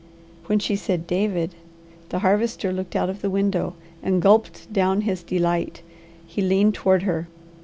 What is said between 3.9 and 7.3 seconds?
and gulped down his delight. He leaned toward her.